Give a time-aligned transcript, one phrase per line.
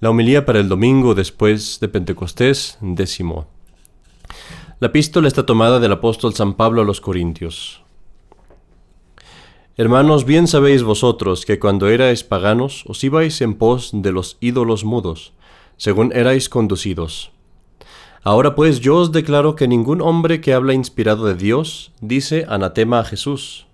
[0.00, 3.48] La homilía para el domingo después de Pentecostés, décimo.
[4.78, 7.82] La epístola está tomada del apóstol San Pablo a los Corintios.
[9.76, 14.84] Hermanos, bien sabéis vosotros que cuando erais paganos os ibais en pos de los ídolos
[14.84, 15.32] mudos,
[15.76, 17.32] según erais conducidos.
[18.22, 23.00] Ahora pues yo os declaro que ningún hombre que habla inspirado de Dios dice anatema
[23.00, 23.66] a Jesús.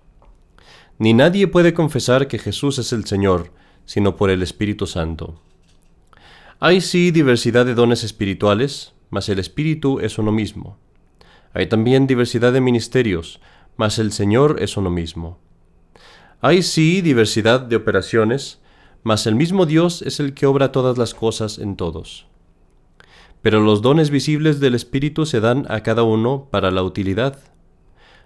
[0.97, 3.51] Ni nadie puede confesar que Jesús es el Señor,
[3.85, 5.44] sino por el Espíritu Santo.
[6.61, 10.77] Hay sí diversidad de dones espirituales, mas el Espíritu es uno mismo.
[11.53, 13.41] Hay también diversidad de ministerios,
[13.75, 15.37] mas el Señor es uno mismo.
[16.39, 18.61] Hay sí diversidad de operaciones,
[19.03, 22.25] mas el mismo Dios es el que obra todas las cosas en todos.
[23.41, 27.37] Pero los dones visibles del Espíritu se dan a cada uno para la utilidad.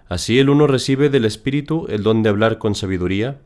[0.08, 3.40] Así el uno recibe del Espíritu el don de hablar con sabiduría,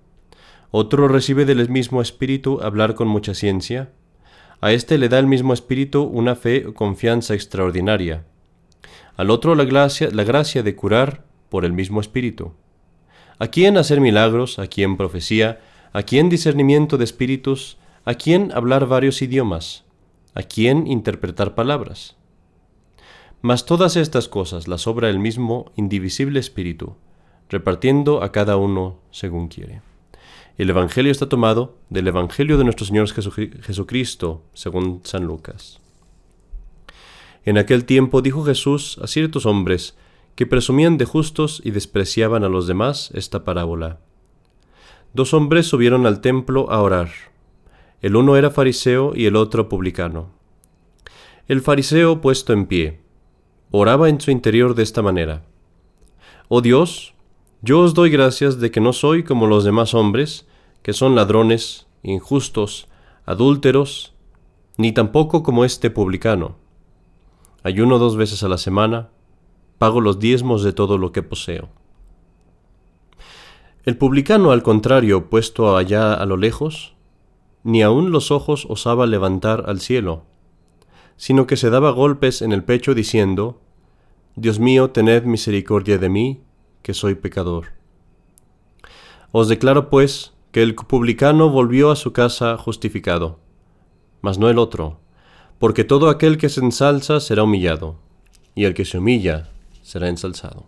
[0.70, 3.90] otro recibe del mismo Espíritu hablar con mucha ciencia,
[4.64, 8.24] a éste le da el mismo Espíritu una fe o confianza extraordinaria.
[9.14, 12.54] Al otro la gracia, la gracia de curar por el mismo Espíritu.
[13.38, 15.60] A quién hacer milagros, a quién profecía,
[15.92, 17.76] a quién discernimiento de espíritus,
[18.06, 19.84] a quién hablar varios idiomas,
[20.32, 22.16] a quién interpretar palabras.
[23.42, 26.96] Mas todas estas cosas las obra el mismo indivisible Espíritu,
[27.50, 29.82] repartiendo a cada uno según quiere.
[30.56, 35.80] El Evangelio está tomado del Evangelio de nuestro Señor Jesucristo, según San Lucas.
[37.44, 39.96] En aquel tiempo dijo Jesús a ciertos hombres
[40.36, 43.98] que presumían de justos y despreciaban a los demás esta parábola.
[45.12, 47.10] Dos hombres subieron al templo a orar.
[48.00, 50.30] El uno era fariseo y el otro publicano.
[51.48, 53.00] El fariseo, puesto en pie,
[53.72, 55.42] oraba en su interior de esta manera.
[56.48, 57.13] Oh Dios,
[57.64, 60.46] yo os doy gracias de que no soy como los demás hombres,
[60.82, 62.88] que son ladrones, injustos,
[63.24, 64.14] adúlteros,
[64.76, 66.56] ni tampoco como este publicano.
[67.62, 69.08] Ayuno dos veces a la semana,
[69.78, 71.70] pago los diezmos de todo lo que poseo.
[73.84, 76.94] El publicano, al contrario, puesto allá a lo lejos,
[77.62, 80.24] ni aun los ojos osaba levantar al cielo,
[81.16, 83.62] sino que se daba golpes en el pecho diciendo,
[84.36, 86.43] Dios mío, tened misericordia de mí,
[86.84, 87.72] que soy pecador.
[89.32, 93.40] Os declaro, pues, que el publicano volvió a su casa justificado,
[94.20, 95.00] mas no el otro,
[95.58, 97.96] porque todo aquel que se ensalza será humillado,
[98.54, 99.48] y el que se humilla
[99.82, 100.66] será ensalzado.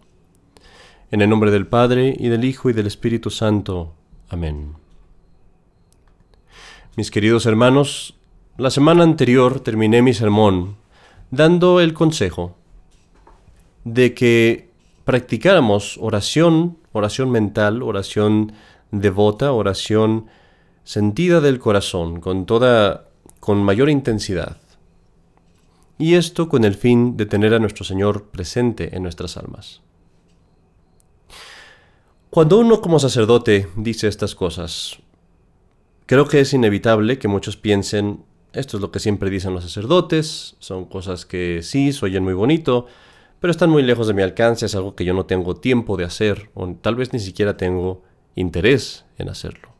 [1.10, 3.94] En el nombre del Padre, y del Hijo, y del Espíritu Santo.
[4.30, 4.72] Amén.
[6.96, 8.14] Mis queridos hermanos,
[8.56, 10.76] la semana anterior terminé mi sermón
[11.30, 12.56] dando el consejo
[13.84, 14.65] de que
[15.06, 18.52] practicáramos oración, oración mental, oración
[18.90, 20.26] devota, oración
[20.82, 23.06] sentida del corazón, con toda,
[23.38, 24.56] con mayor intensidad.
[25.96, 29.80] Y esto con el fin de tener a nuestro Señor presente en nuestras almas.
[32.28, 34.98] Cuando uno como sacerdote dice estas cosas,
[36.06, 40.56] creo que es inevitable que muchos piensen, esto es lo que siempre dicen los sacerdotes,
[40.58, 42.86] son cosas que sí, se oyen muy bonito,
[43.40, 46.04] pero están muy lejos de mi alcance, es algo que yo no tengo tiempo de
[46.04, 48.02] hacer o tal vez ni siquiera tengo
[48.34, 49.70] interés en hacerlo.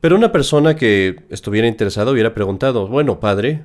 [0.00, 3.64] Pero una persona que estuviera interesada hubiera preguntado, bueno, padre,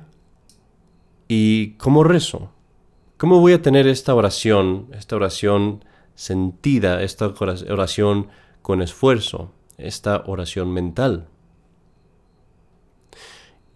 [1.26, 2.52] ¿y cómo rezo?
[3.16, 8.28] ¿Cómo voy a tener esta oración, esta oración sentida, esta oración
[8.62, 11.26] con esfuerzo, esta oración mental?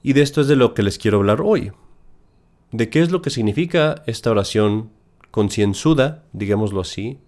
[0.05, 1.73] Y de esto es de lo que les quiero hablar hoy
[2.73, 4.91] de qué es lo que significa esta oración
[5.31, 7.19] concienzuda, digámoslo así,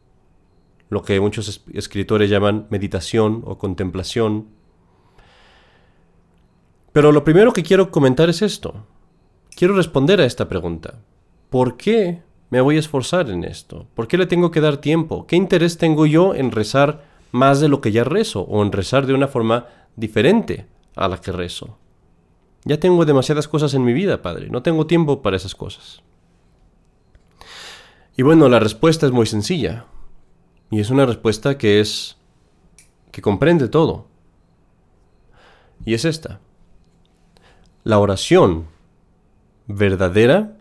[0.89, 4.49] lo que muchos escritores llaman meditación o contemplación.
[6.93, 8.87] Pero lo primero que quiero comentar es esto.
[9.55, 11.01] Quiero responder a esta pregunta.
[11.51, 13.87] ¿Por qué me voy a esforzar en esto?
[13.95, 15.27] ¿Por qué le tengo que dar tiempo?
[15.27, 19.07] ¿Qué interés tengo yo en rezar más de lo que ya rezo o en rezar
[19.07, 19.67] de una forma
[19.97, 20.67] diferente
[20.97, 21.79] a la que rezo?
[22.65, 24.49] Ya tengo demasiadas cosas en mi vida, Padre.
[24.49, 26.03] No tengo tiempo para esas cosas.
[28.17, 29.87] Y bueno, la respuesta es muy sencilla.
[30.71, 32.17] Y es una respuesta que es...
[33.13, 34.07] que comprende todo.
[35.85, 36.41] Y es esta.
[37.83, 38.67] La oración
[39.67, 40.57] verdadera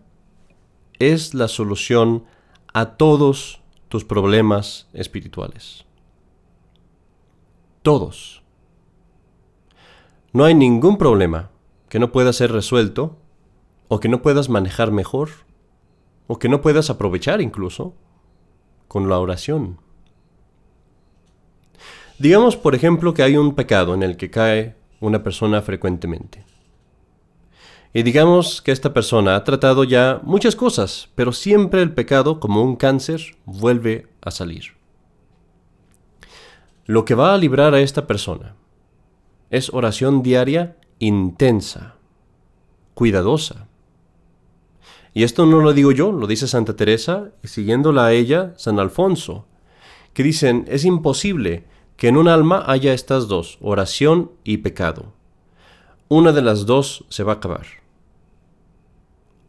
[0.98, 2.24] es la solución
[2.74, 5.86] a todos tus problemas espirituales.
[7.82, 8.42] Todos.
[10.32, 11.50] No hay ningún problema
[11.94, 13.20] que no pueda ser resuelto,
[13.86, 15.28] o que no puedas manejar mejor,
[16.26, 17.94] o que no puedas aprovechar incluso,
[18.88, 19.78] con la oración.
[22.18, 26.44] Digamos, por ejemplo, que hay un pecado en el que cae una persona frecuentemente.
[27.92, 32.64] Y digamos que esta persona ha tratado ya muchas cosas, pero siempre el pecado, como
[32.64, 34.72] un cáncer, vuelve a salir.
[36.86, 38.56] Lo que va a librar a esta persona
[39.50, 40.76] es oración diaria
[41.06, 41.96] intensa,
[42.94, 43.68] cuidadosa.
[45.12, 48.80] Y esto no lo digo yo, lo dice Santa Teresa y siguiéndola a ella, San
[48.80, 49.46] Alfonso,
[50.12, 51.64] que dicen, es imposible
[51.96, 55.12] que en un alma haya estas dos, oración y pecado.
[56.08, 57.84] Una de las dos se va a acabar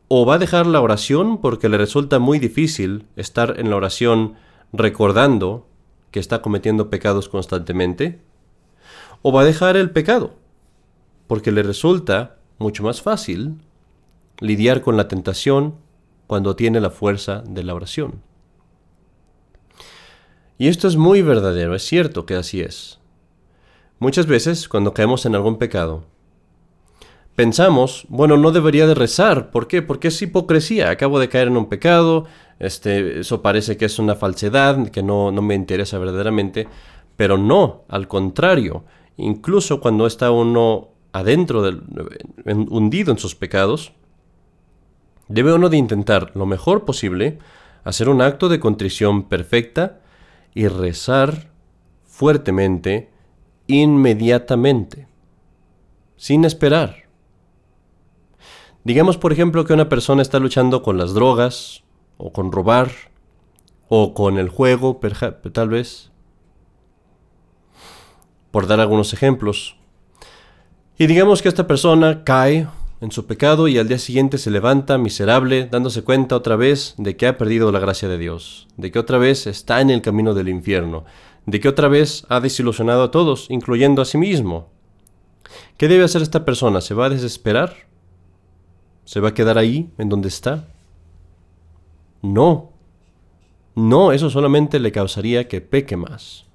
[0.08, 4.36] o va a dejar la oración porque le resulta muy difícil estar en la oración
[4.72, 5.68] recordando
[6.12, 8.22] que está cometiendo pecados constantemente,
[9.22, 10.36] o va a dejar el pecado
[11.28, 13.56] porque le resulta mucho más fácil
[14.40, 15.76] lidiar con la tentación
[16.28, 18.22] cuando tiene la fuerza de la oración.
[20.58, 23.00] Y esto es muy verdadero, es cierto que así es.
[24.00, 26.04] Muchas veces, cuando caemos en algún pecado,
[27.36, 29.52] pensamos, bueno, no debería de rezar.
[29.52, 29.82] ¿Por qué?
[29.82, 30.90] Porque es hipocresía.
[30.90, 32.26] Acabo de caer en un pecado,
[32.60, 36.68] este, eso parece que es una falsedad, que no, no me interesa verdaderamente.
[37.18, 38.86] Pero no, al contrario.
[39.18, 41.82] Incluso cuando está uno adentro, del,
[42.46, 43.94] hundido en sus pecados,
[45.30, 47.40] debe uno de intentar lo mejor posible
[47.86, 50.02] hacer un acto de contrición perfecta
[50.54, 51.52] y rezar
[52.04, 53.12] fuertemente,
[53.68, 55.08] inmediatamente,
[56.18, 57.06] sin esperar.
[58.84, 61.84] Digamos, por ejemplo, que una persona está luchando con las drogas,
[62.18, 62.92] o con robar,
[63.88, 65.00] o con el juego,
[65.54, 66.12] tal vez,
[68.52, 69.78] por dar algunos ejemplos.
[70.98, 72.68] Y digamos que esta persona cae
[73.02, 77.18] en su pecado y al día siguiente se levanta miserable, dándose cuenta otra vez de
[77.18, 80.34] que ha perdido la gracia de Dios, de que otra vez está en el camino
[80.34, 81.04] del infierno,
[81.46, 84.70] de que otra vez ha desilusionado a todos, incluyendo a sí mismo.
[85.76, 86.80] ¿Qué debe hacer esta persona?
[86.80, 87.76] ¿Se va a desesperar?
[89.04, 90.70] ¿Se va a quedar ahí, en donde está?
[92.22, 92.72] No.
[93.76, 96.46] No, eso solamente le causaría que peque más.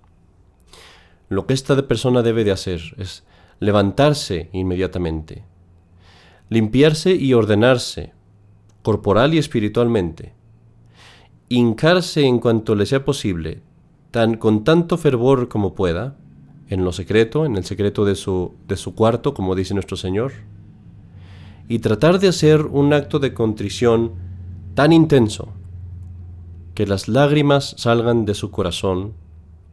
[1.28, 3.22] Lo que esta persona debe de hacer es
[3.61, 5.45] levantarse inmediatamente,
[6.49, 8.12] limpiarse y ordenarse,
[8.83, 10.33] corporal y espiritualmente,
[11.49, 13.62] hincarse en cuanto le sea posible,
[14.11, 16.17] tan con tanto fervor como pueda,
[16.69, 20.33] en lo secreto, en el secreto de su, de su cuarto, como dice nuestro Señor,
[21.69, 24.12] y tratar de hacer un acto de contrición
[24.75, 25.53] tan intenso
[26.75, 29.12] que las lágrimas salgan de su corazón,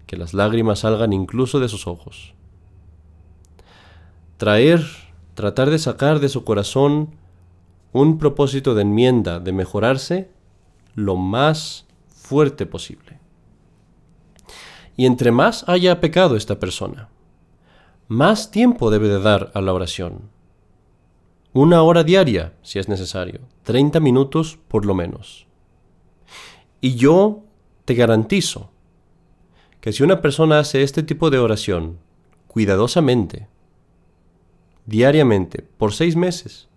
[0.08, 2.37] que las lágrimas salgan incluso de sus ojos.
[4.38, 4.86] Traer,
[5.34, 7.16] tratar de sacar de su corazón
[7.92, 10.30] un propósito de enmienda, de mejorarse
[10.96, 13.20] lo más fuerte posible.
[14.96, 17.10] Y entre más haya pecado esta persona,
[18.08, 20.30] más tiempo debe de dar a la oración
[21.54, 23.40] una hora diaria, si es necesario.
[23.64, 25.48] 30 minutos por lo menos.
[26.82, 27.44] Y yo
[27.86, 28.70] te garantizo
[29.82, 31.98] que si una persona hace este tipo de oración
[32.48, 33.48] cuidadosamente,
[34.88, 36.68] diariamente, por seis meses,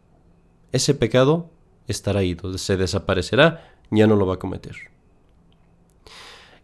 [0.72, 1.48] ese pecado
[1.86, 4.76] estará ido, se desaparecerá, ya no lo va a cometer.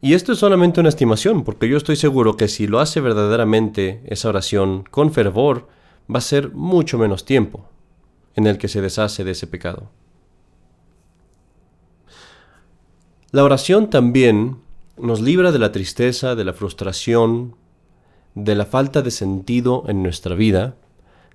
[0.03, 4.03] Y esto es solamente una estimación, porque yo estoy seguro que si lo hace verdaderamente
[4.07, 5.69] esa oración con fervor,
[6.13, 7.69] va a ser mucho menos tiempo
[8.35, 9.91] en el que se deshace de ese pecado.
[13.31, 14.59] La oración también
[14.99, 17.57] nos libra de la tristeza, de la frustración,
[18.35, 20.77] de la falta de sentido en nuestra vida,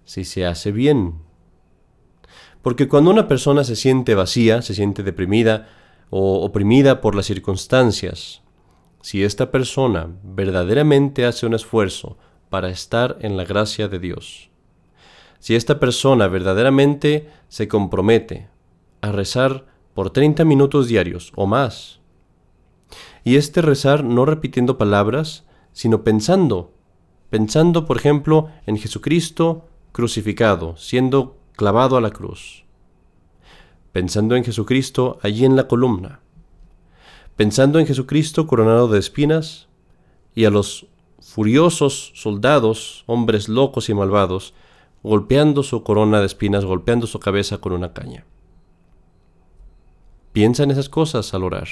[0.06, 1.16] si se hace bien.
[2.62, 5.70] Porque cuando una persona se siente vacía, se siente deprimida
[6.10, 8.42] o oprimida por las circunstancias,
[9.02, 12.18] si esta persona verdaderamente hace un esfuerzo
[12.50, 14.52] para estar en la gracia de Dios,
[15.40, 18.50] si esta persona verdaderamente se compromete
[19.02, 19.66] a rezar
[19.96, 22.00] por 30 minutos diarios o más,
[23.24, 26.74] y este rezar no repitiendo palabras, sino pensando,
[27.30, 32.66] pensando por ejemplo en Jesucristo crucificado, siendo clavado a la cruz,
[33.92, 36.22] pensando en Jesucristo allí en la columna,
[37.36, 39.68] pensando en Jesucristo coronado de espinas,
[40.34, 40.88] y a los
[41.20, 44.54] furiosos soldados, hombres locos y malvados,
[45.04, 48.26] golpeando su corona de espinas, golpeando su cabeza con una caña.
[50.32, 51.68] Piensa en esas cosas al orar.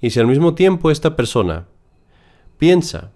[0.00, 1.68] Y si al mismo tiempo esta persona
[2.58, 3.12] piensa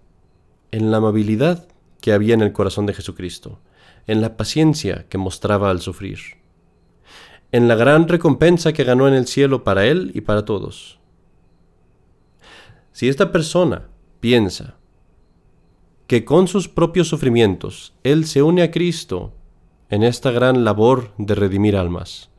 [0.71, 1.66] en la amabilidad
[2.00, 3.59] que había en el corazón de Jesucristo,
[4.06, 6.18] en la paciencia que mostraba al sufrir,
[7.52, 10.99] en la gran recompensa que ganó en el cielo para él y para todos.
[12.92, 13.88] Si esta persona
[14.20, 14.76] piensa
[16.06, 19.32] que con sus propios sufrimientos Él se une a Cristo
[19.88, 22.30] en esta gran labor de redimir almas.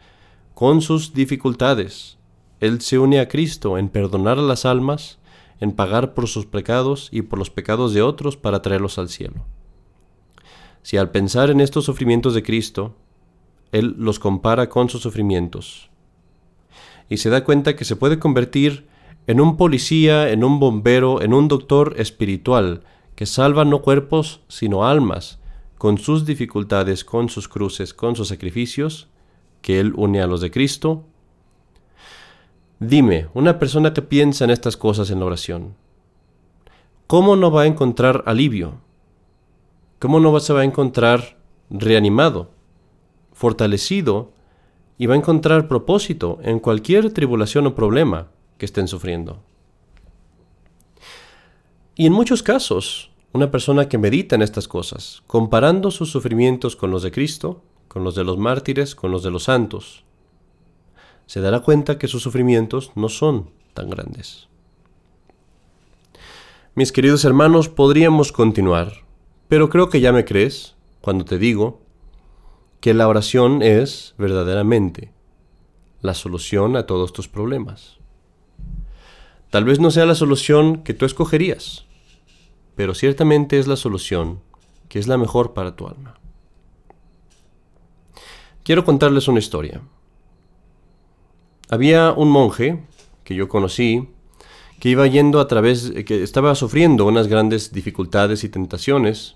[0.53, 2.17] Con sus dificultades,
[2.59, 5.19] Él se une a Cristo en perdonar a las almas,
[5.59, 9.45] en pagar por sus pecados y por los pecados de otros para traerlos al cielo.
[10.85, 12.93] Si al pensar en estos sufrimientos de Cristo,
[13.71, 15.89] Él los compara con sus sufrimientos,
[17.09, 18.85] y se da cuenta que se puede convertir
[19.25, 22.83] en un policía, en un bombero, en un doctor espiritual,
[23.15, 25.39] que salva no cuerpos, sino almas,
[25.79, 29.07] con sus dificultades, con sus cruces, con sus sacrificios,
[29.63, 31.03] que Él une a los de Cristo.
[32.79, 35.73] Dime, una persona que piensa en estas cosas en la oración,
[37.07, 38.84] ¿cómo no va a encontrar alivio?
[39.99, 41.37] ¿Cómo no se va a encontrar
[41.69, 42.51] reanimado,
[43.33, 44.31] fortalecido
[44.97, 49.41] y va a encontrar propósito en cualquier tribulación o problema que estén sufriendo?
[51.95, 56.91] Y en muchos casos, una persona que medita en estas cosas, comparando sus sufrimientos con
[56.91, 60.03] los de Cristo, con los de los mártires, con los de los santos,
[61.25, 64.47] se dará cuenta que sus sufrimientos no son tan grandes.
[66.75, 69.04] Mis queridos hermanos, podríamos continuar,
[69.47, 71.81] pero creo que ya me crees cuando te digo
[72.79, 75.11] que la oración es verdaderamente
[76.01, 77.97] la solución a todos tus problemas.
[79.49, 81.85] Tal vez no sea la solución que tú escogerías,
[82.75, 84.41] pero ciertamente es la solución
[84.89, 86.15] que es la mejor para tu alma.
[88.63, 89.81] Quiero contarles una historia.
[91.69, 92.83] Había un monje
[93.23, 94.09] que yo conocí
[94.85, 99.35] que iba yendo a través, que estaba sufriendo unas grandes dificultades y tentaciones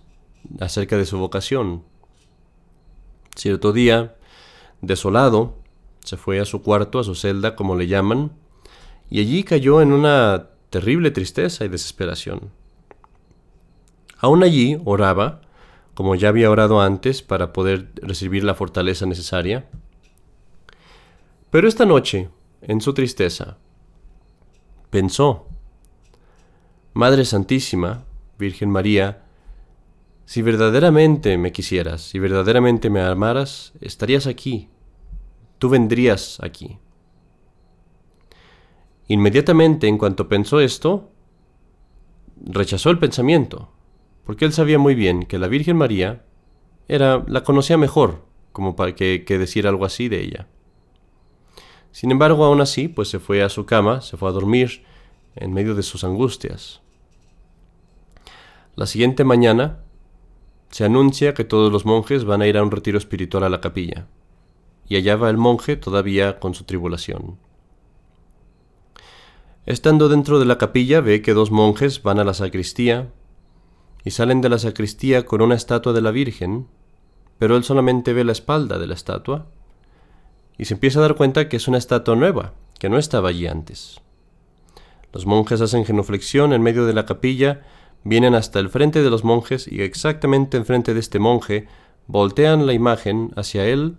[0.59, 1.81] acerca de su vocación.
[3.35, 4.15] Cierto día,
[4.81, 5.55] desolado,
[6.03, 8.31] se fue a su cuarto, a su celda, como le llaman,
[9.09, 12.51] y allí cayó en una terrible tristeza y desesperación.
[14.19, 15.41] Aún allí oraba,
[15.95, 19.67] como ya había orado antes para poder recibir la fortaleza necesaria.
[21.49, 22.29] Pero esta noche,
[22.61, 23.57] en su tristeza,
[24.89, 25.47] pensó,
[26.93, 28.05] Madre Santísima,
[28.37, 29.23] Virgen María,
[30.25, 34.69] si verdaderamente me quisieras, si verdaderamente me amaras, estarías aquí,
[35.57, 36.77] tú vendrías aquí.
[39.07, 41.11] Inmediatamente, en cuanto pensó esto,
[42.45, 43.71] rechazó el pensamiento,
[44.23, 46.25] porque él sabía muy bien que la Virgen María
[46.87, 50.47] era la conocía mejor como para que, que decir algo así de ella.
[51.91, 54.83] Sin embargo, aún así, pues se fue a su cama, se fue a dormir
[55.35, 56.81] en medio de sus angustias.
[58.75, 59.79] La siguiente mañana
[60.69, 63.61] se anuncia que todos los monjes van a ir a un retiro espiritual a la
[63.61, 64.07] capilla,
[64.87, 67.37] y allá va el monje todavía con su tribulación.
[69.65, 73.11] Estando dentro de la capilla ve que dos monjes van a la sacristía
[74.03, 76.67] y salen de la sacristía con una estatua de la Virgen,
[77.37, 79.47] pero él solamente ve la espalda de la estatua
[80.59, 83.47] y se empieza a dar cuenta que es una estatua nueva, que no estaba allí
[83.47, 84.01] antes.
[85.13, 87.61] Los monjes hacen genuflexión en medio de la capilla,
[88.03, 91.67] vienen hasta el frente de los monjes y exactamente enfrente de este monje
[92.07, 93.95] voltean la imagen hacia él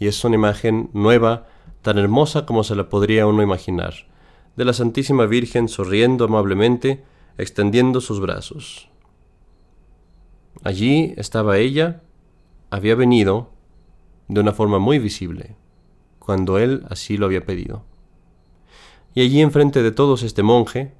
[0.00, 1.46] y es una imagen nueva,
[1.80, 3.94] tan hermosa como se la podría uno imaginar,
[4.56, 7.04] de la Santísima Virgen sonriendo amablemente,
[7.38, 8.88] extendiendo sus brazos.
[10.64, 12.02] Allí estaba ella,
[12.68, 13.50] había venido
[14.26, 15.54] de una forma muy visible
[16.20, 17.82] cuando él así lo había pedido.
[19.14, 20.92] Y allí enfrente de todos este monje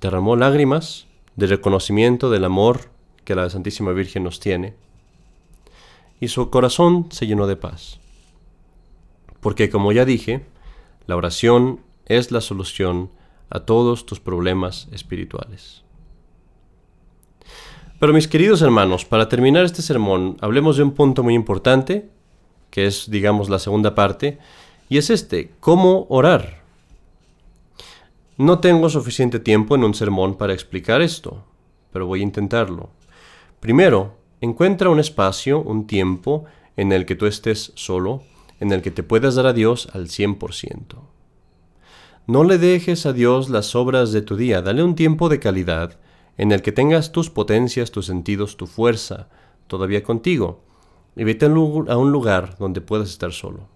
[0.00, 2.90] derramó lágrimas de reconocimiento del amor
[3.24, 4.74] que la Santísima Virgen nos tiene,
[6.20, 7.98] y su corazón se llenó de paz.
[9.40, 10.46] Porque como ya dije,
[11.06, 13.10] la oración es la solución
[13.50, 15.82] a todos tus problemas espirituales.
[17.98, 22.08] Pero mis queridos hermanos, para terminar este sermón, hablemos de un punto muy importante
[22.72, 24.38] que es, digamos, la segunda parte,
[24.88, 26.62] y es este, ¿cómo orar?
[28.38, 31.44] No tengo suficiente tiempo en un sermón para explicar esto,
[31.92, 32.88] pero voy a intentarlo.
[33.60, 36.46] Primero, encuentra un espacio, un tiempo,
[36.78, 38.22] en el que tú estés solo,
[38.58, 40.96] en el que te puedas dar a Dios al 100%.
[42.26, 45.98] No le dejes a Dios las obras de tu día, dale un tiempo de calidad
[46.38, 49.28] en el que tengas tus potencias, tus sentidos, tu fuerza
[49.66, 50.64] todavía contigo,
[51.16, 53.68] y vete a un lugar donde puedas estar solo.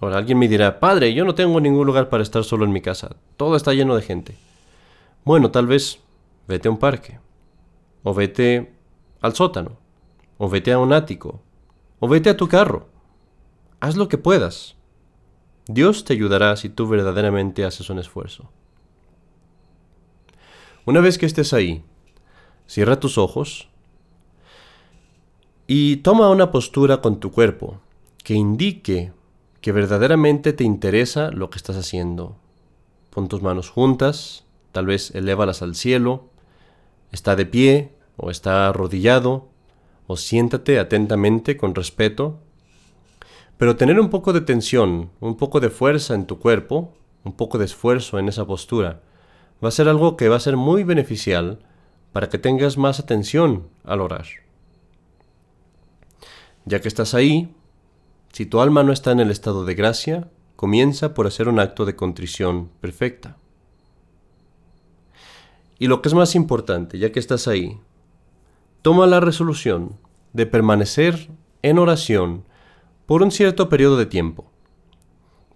[0.00, 2.80] Ahora alguien me dirá, padre, yo no tengo ningún lugar para estar solo en mi
[2.80, 4.36] casa, todo está lleno de gente.
[5.24, 6.00] Bueno, tal vez
[6.48, 7.20] vete a un parque,
[8.02, 8.72] o vete
[9.20, 9.78] al sótano,
[10.38, 11.40] o vete a un ático,
[12.00, 12.88] o vete a tu carro.
[13.78, 14.76] Haz lo que puedas.
[15.68, 18.50] Dios te ayudará si tú verdaderamente haces un esfuerzo.
[20.84, 21.84] Una vez que estés ahí,
[22.66, 23.68] cierra tus ojos
[25.74, 27.80] y toma una postura con tu cuerpo
[28.24, 29.14] que indique
[29.62, 32.36] que verdaderamente te interesa lo que estás haciendo.
[33.08, 36.28] Pon tus manos juntas, tal vez elévalas al cielo,
[37.10, 39.48] está de pie o está arrodillado,
[40.06, 42.38] o siéntate atentamente con respeto.
[43.56, 46.92] Pero tener un poco de tensión, un poco de fuerza en tu cuerpo,
[47.24, 49.00] un poco de esfuerzo en esa postura,
[49.64, 51.60] va a ser algo que va a ser muy beneficial
[52.12, 54.41] para que tengas más atención al orar.
[56.64, 57.54] Ya que estás ahí,
[58.32, 61.84] si tu alma no está en el estado de gracia, comienza por hacer un acto
[61.84, 63.36] de contrición perfecta.
[65.78, 67.80] Y lo que es más importante, ya que estás ahí,
[68.82, 69.98] toma la resolución
[70.32, 71.30] de permanecer
[71.62, 72.44] en oración
[73.06, 74.50] por un cierto periodo de tiempo.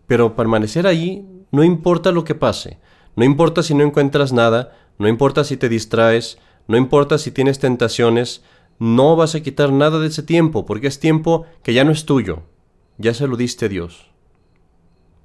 [0.06, 2.80] Pero permanecer ahí no importa lo que pase,
[3.14, 7.58] no importa si no encuentras nada, no importa si te distraes, no importa si tienes
[7.58, 8.42] tentaciones,
[8.78, 12.04] no vas a quitar nada de ese tiempo, porque es tiempo que ya no es
[12.04, 12.42] tuyo,
[12.98, 14.10] ya se lo diste a Dios.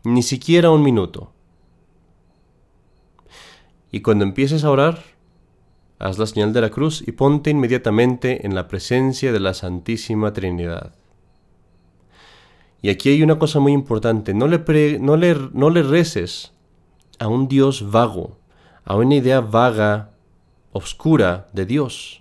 [0.04, 1.32] Ni siquiera un minuto.
[3.92, 5.04] Y cuando empieces a orar,
[6.00, 10.34] haz la señal de la cruz y ponte inmediatamente en la presencia de la Santísima
[10.34, 10.96] Trinidad.
[12.82, 16.54] Y aquí hay una cosa muy importante, no le, no le, no le reces
[17.20, 18.40] a un Dios vago,
[18.84, 20.12] a una idea vaga,
[20.72, 22.21] oscura de Dios,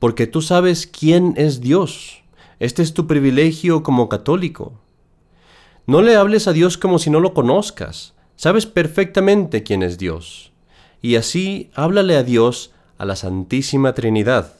[0.00, 2.24] porque tú sabes quién es Dios.
[2.58, 4.80] Este es tu privilegio como católico.
[5.86, 8.14] No le hables a Dios como si no lo conozcas.
[8.34, 10.52] Sabes perfectamente quién es Dios.
[11.02, 14.54] Y así háblale a Dios, a la Santísima Trinidad.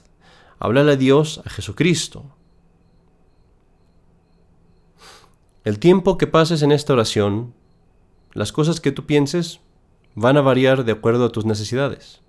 [0.59, 2.25] Háblale a Dios, a Jesucristo.
[5.65, 7.55] El tiempo que pases en esta oración,
[8.35, 9.61] las cosas que tú pienses
[10.15, 12.21] van a variar de acuerdo a tus necesidades.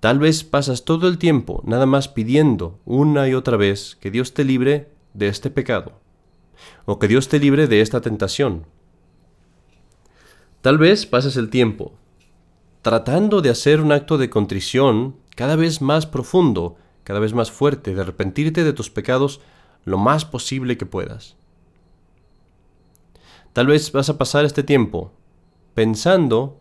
[0.00, 4.34] Tal vez pasas todo el tiempo nada más pidiendo una y otra vez que Dios
[4.34, 6.00] te libre de este pecado,
[6.84, 8.66] o que Dios te libre de esta tentación.
[10.60, 11.94] Tal vez pases el tiempo
[12.82, 17.94] tratando de hacer un acto de contrición cada vez más profundo, cada vez más fuerte,
[17.94, 19.40] de arrepentirte de tus pecados
[19.84, 21.36] lo más posible que puedas.
[23.52, 25.12] Tal vez vas a pasar este tiempo
[25.74, 26.60] pensando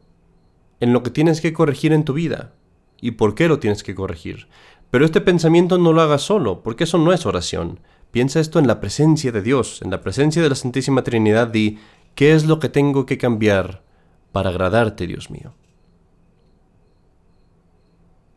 [0.79, 2.53] en lo que tienes que corregir en tu vida
[3.01, 4.47] y por qué lo tienes que corregir.
[4.91, 7.79] Pero este pensamiento no lo hagas solo, porque eso no es oración.
[8.11, 11.79] Piensa esto en la presencia de Dios, en la presencia de la Santísima Trinidad y
[12.15, 13.83] ¿qué es lo que tengo que cambiar
[14.31, 15.53] para agradarte, Dios mío?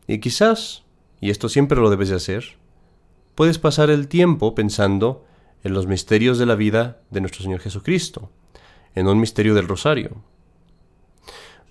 [0.05, 0.83] Y quizás,
[1.21, 2.57] y esto siempre lo debes de hacer,
[3.35, 5.23] puedes pasar el tiempo pensando
[5.63, 8.29] en los misterios de la vida de nuestro Señor Jesucristo,
[8.95, 10.23] en un misterio del rosario.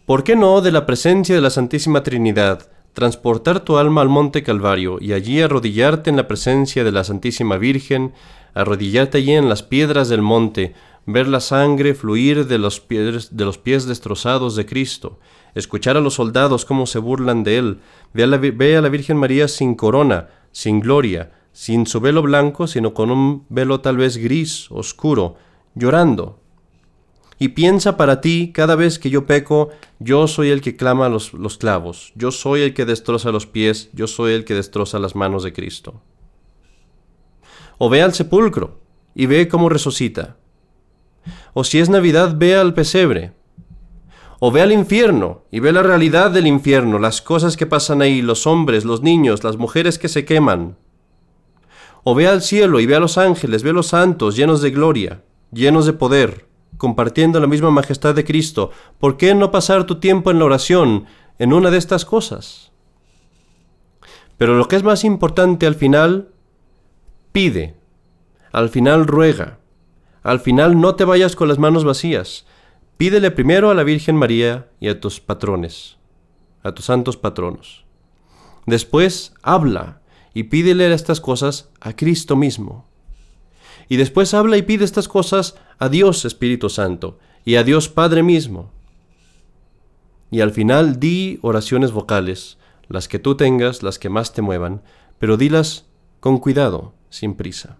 [0.06, 4.42] ¿Por qué no de la presencia de la Santísima Trinidad transportar tu alma al monte
[4.42, 8.12] Calvario y allí arrodillarte en la presencia de la Santísima Virgen,
[8.54, 10.74] arrodillarte allí en las piedras del monte,
[11.06, 15.20] ver la sangre fluir de los, pies, de los pies destrozados de Cristo,
[15.54, 17.78] escuchar a los soldados cómo se burlan de él,
[18.14, 22.94] ve ve a la Virgen María sin corona, sin gloria, sin su velo blanco, sino
[22.94, 25.36] con un velo tal vez gris, oscuro,
[25.76, 26.37] llorando,
[27.38, 29.70] y piensa para ti, cada vez que yo peco,
[30.00, 33.90] yo soy el que clama los, los clavos, yo soy el que destroza los pies,
[33.92, 36.02] yo soy el que destroza las manos de Cristo.
[37.78, 38.80] O ve al sepulcro
[39.14, 40.36] y ve cómo resucita.
[41.54, 43.32] O si es Navidad, ve al pesebre.
[44.40, 48.20] O ve al infierno y ve la realidad del infierno, las cosas que pasan ahí,
[48.20, 50.76] los hombres, los niños, las mujeres que se queman.
[52.02, 54.70] O ve al cielo y ve a los ángeles, ve a los santos llenos de
[54.70, 55.22] gloria,
[55.52, 56.47] llenos de poder
[56.78, 61.06] compartiendo la misma majestad de Cristo, ¿por qué no pasar tu tiempo en la oración
[61.38, 62.72] en una de estas cosas?
[64.38, 66.28] Pero lo que es más importante al final,
[67.32, 67.76] pide,
[68.52, 69.58] al final ruega,
[70.22, 72.46] al final no te vayas con las manos vacías,
[72.96, 75.98] pídele primero a la Virgen María y a tus patrones,
[76.62, 77.84] a tus santos patronos.
[78.66, 80.00] Después habla
[80.34, 82.87] y pídele estas cosas a Cristo mismo
[83.88, 88.22] y después habla y pide estas cosas a Dios Espíritu Santo y a Dios Padre
[88.22, 88.70] mismo.
[90.30, 94.82] Y al final di oraciones vocales, las que tú tengas, las que más te muevan,
[95.18, 95.86] pero dilas
[96.20, 97.78] con cuidado, sin prisa.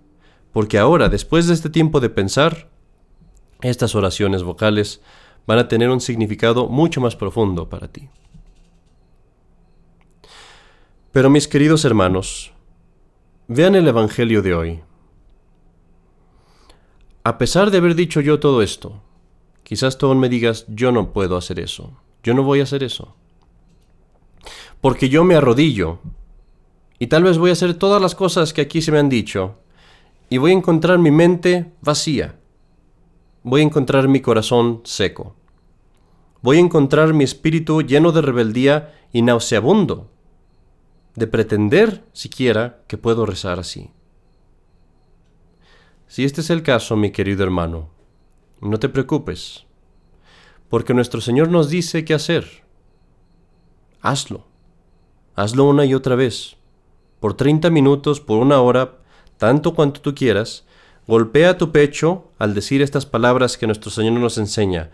[0.52, 2.70] Porque ahora, después de este tiempo de pensar,
[3.60, 5.02] estas oraciones vocales
[5.46, 8.08] van a tener un significado mucho más profundo para ti.
[11.12, 12.52] Pero mis queridos hermanos,
[13.46, 14.80] vean el Evangelio de hoy.
[17.28, 19.02] A pesar de haber dicho yo todo esto,
[19.62, 23.16] quizás tú me digas, yo no puedo hacer eso, yo no voy a hacer eso.
[24.80, 25.98] Porque yo me arrodillo
[26.98, 29.56] Y tal vez voy a hacer todas las cosas que aquí se me han dicho,
[30.30, 32.38] y voy a encontrar mi mente vacía.
[33.42, 35.36] Voy a encontrar mi corazón seco.
[36.40, 40.10] Voy a encontrar mi espíritu lleno de rebeldía y nauseabundo,
[41.14, 43.90] de pretender siquiera que puedo rezar así.
[46.08, 47.90] Si este es el caso, mi querido hermano,
[48.62, 49.66] no te preocupes,
[50.70, 52.64] porque nuestro Señor nos dice qué hacer.
[54.00, 54.46] Hazlo.
[55.36, 56.56] Hazlo una y otra vez.
[57.20, 58.96] Por 30 minutos, por una hora,
[59.36, 60.64] tanto cuanto tú quieras,
[61.06, 64.90] golpea tu pecho al decir estas palabras que nuestro Señor nos enseña.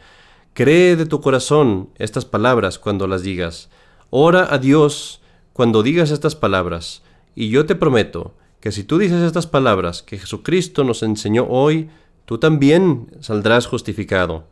[0.53, 3.71] Cree de tu corazón estas palabras cuando las digas.
[4.11, 5.21] Ora a Dios
[5.53, 7.05] cuando digas estas palabras.
[7.37, 11.91] Y yo te prometo que si tú dices estas palabras que Jesucristo nos enseñó hoy,
[12.25, 14.47] tú también saldrás justificado.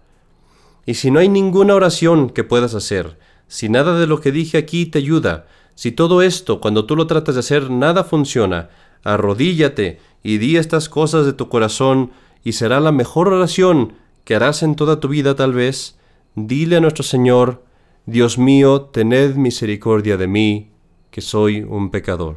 [0.84, 4.58] Y si no hay ninguna oración que puedas hacer, si nada de lo que dije
[4.58, 8.68] aquí te ayuda, si todo esto, cuando tú lo tratas de hacer, nada funciona,
[9.02, 12.10] arrodíllate y di estas cosas de tu corazón,
[12.44, 13.94] y será la mejor oración
[14.24, 15.98] que harás en toda tu vida tal vez.
[16.34, 17.64] Dile a nuestro Señor,
[18.04, 20.70] Dios mío, tened misericordia de mí,
[21.10, 22.36] que soy un pecador.